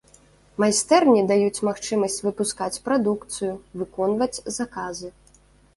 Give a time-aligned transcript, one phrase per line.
[0.61, 3.53] Майстэрні даюць магчымасць выпускаць прадукцыю,
[3.85, 5.07] выконваць заказы.